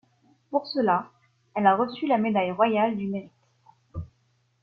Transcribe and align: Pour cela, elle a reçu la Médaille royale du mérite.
Pour 0.49 0.65
cela, 0.65 1.11
elle 1.53 1.67
a 1.67 1.75
reçu 1.75 2.07
la 2.07 2.17
Médaille 2.17 2.49
royale 2.49 2.97
du 2.97 3.05
mérite. 3.07 3.31